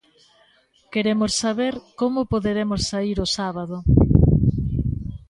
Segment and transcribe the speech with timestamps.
[0.93, 3.77] Queremos saber como poderemos saír o sábado.